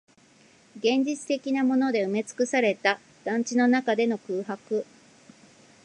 [0.77, 4.83] 現実的なもので埋めつくされた団地の中での空白